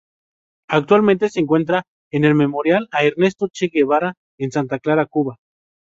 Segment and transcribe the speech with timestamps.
[0.67, 5.37] Actualmente se encuentran en el Memorial a Ernesto Che Guevara, en Santa Clara, Cuba.